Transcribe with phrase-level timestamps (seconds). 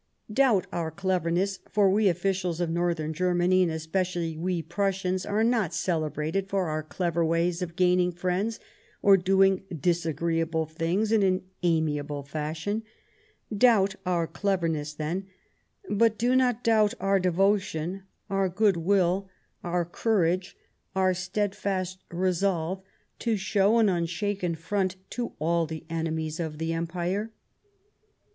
[0.33, 5.43] "Doubt our cleverness— for we officials of Nor thern Germany, and especially we Prussians, are
[5.43, 8.59] not celebrated for our clever wa}^ of gaining friends
[9.03, 12.81] or doing disagreeable things in an amiable fashion—
[13.55, 15.27] doubt our cleverness, then,
[15.87, 19.29] but do not doubt our devotion, our good will,
[19.63, 20.57] our courage,
[20.95, 22.81] our steadfast resolve
[23.19, 27.31] to show an unshaken front to all the enemies of the Empire."